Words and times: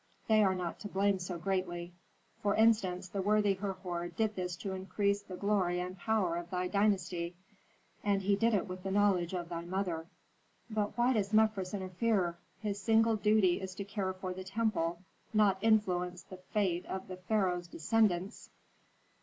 "They 0.27 0.43
are 0.43 0.55
not 0.55 0.79
to 0.79 0.87
blame 0.87 1.19
so 1.19 1.37
greatly. 1.37 1.93
For 2.41 2.55
instance, 2.55 3.07
the 3.07 3.21
worthy 3.21 3.53
Herhor 3.53 4.07
did 4.07 4.35
this 4.35 4.55
to 4.55 4.71
increase 4.71 5.21
the 5.21 5.35
glory 5.35 5.79
and 5.79 5.95
power 5.95 6.37
of 6.37 6.49
thy 6.49 6.67
dynasty. 6.69 7.35
And 8.03 8.23
he 8.23 8.35
did 8.35 8.55
it 8.55 8.67
with 8.67 8.81
the 8.81 8.89
knowledge 8.89 9.35
of 9.35 9.49
thy 9.49 9.61
mother." 9.63 10.07
"But 10.71 10.97
why 10.97 11.13
does 11.13 11.33
Mefres 11.35 11.75
interfere? 11.75 12.39
His 12.61 12.81
single 12.81 13.15
duty 13.15 13.61
is 13.61 13.75
to 13.75 13.83
care 13.83 14.13
for 14.15 14.33
the 14.33 14.43
temple, 14.43 15.03
not 15.35 15.59
influence 15.61 16.23
the 16.23 16.37
fate 16.37 16.87
of 16.87 17.07
the 17.07 17.17
pharaoh's 17.17 17.67
descendants." 17.67 18.49